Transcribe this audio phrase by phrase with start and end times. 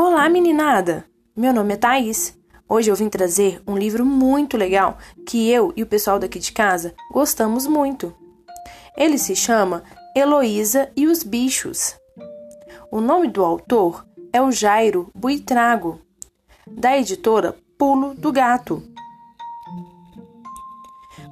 [0.00, 1.04] Olá, meninada!
[1.34, 2.38] Meu nome é Thaís.
[2.68, 4.96] Hoje eu vim trazer um livro muito legal
[5.26, 8.14] que eu e o pessoal daqui de casa gostamos muito.
[8.96, 9.82] Ele se chama
[10.14, 11.96] Heloísa e os Bichos.
[12.92, 16.00] O nome do autor é o Jairo Buitrago,
[16.64, 18.80] da editora Pulo do Gato.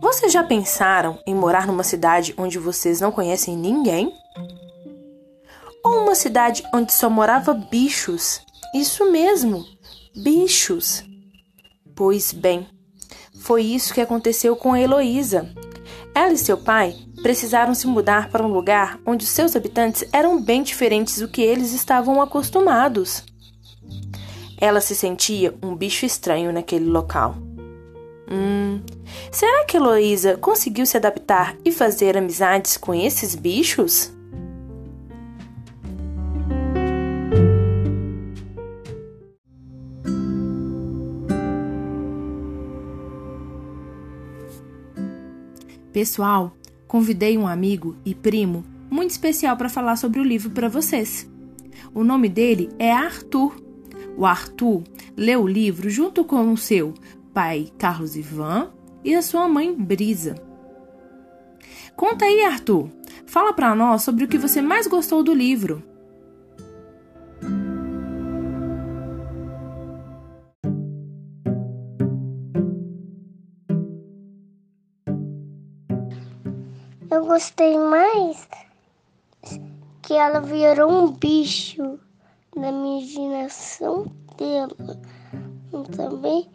[0.00, 4.12] Vocês já pensaram em morar numa cidade onde vocês não conhecem ninguém?
[5.84, 8.44] Ou uma cidade onde só morava bichos?
[8.74, 9.66] Isso mesmo,
[10.14, 11.02] bichos.
[11.94, 12.66] Pois bem,
[13.40, 15.48] foi isso que aconteceu com Heloísa.
[16.14, 20.62] Ela e seu pai precisaram se mudar para um lugar onde seus habitantes eram bem
[20.62, 23.24] diferentes do que eles estavam acostumados.
[24.58, 27.36] Ela se sentia um bicho estranho naquele local.
[28.30, 28.80] Hum,
[29.30, 34.15] será que Heloísa conseguiu se adaptar e fazer amizades com esses bichos?
[45.96, 46.54] Pessoal,
[46.86, 51.26] convidei um amigo e primo muito especial para falar sobre o livro para vocês.
[51.94, 53.56] O nome dele é Arthur.
[54.14, 54.82] O Arthur
[55.16, 56.92] leu o livro junto com o seu
[57.32, 58.72] pai Carlos Ivan
[59.02, 60.34] e a sua mãe Brisa.
[61.96, 62.90] Conta aí, Arthur.
[63.24, 65.82] Fala para nós sobre o que você mais gostou do livro.
[77.10, 78.48] Eu gostei mais
[80.02, 81.98] que ela virou um bicho
[82.54, 84.76] na imaginação dela.
[85.72, 86.48] E também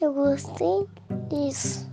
[0.00, 0.86] eu gostei
[1.28, 1.91] disso.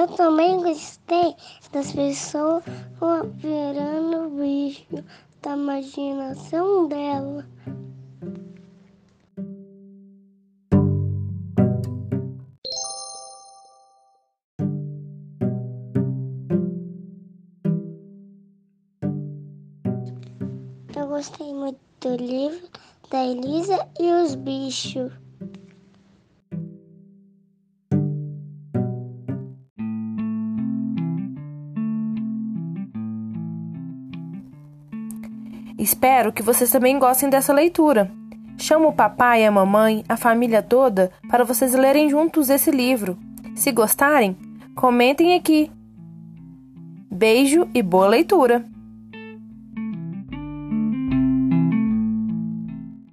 [0.00, 1.36] Eu também gostei
[1.72, 2.64] das pessoas
[3.34, 4.86] virando o bicho
[5.42, 7.46] da imaginação dela.
[20.96, 22.70] Eu gostei muito do livro
[23.10, 25.12] da Elisa e os bichos.
[35.80, 38.12] Espero que vocês também gostem dessa leitura.
[38.58, 43.16] Chamo o papai, a mamãe, a família toda para vocês lerem juntos esse livro.
[43.54, 44.36] Se gostarem,
[44.76, 45.70] comentem aqui.
[47.10, 48.62] Beijo e boa leitura!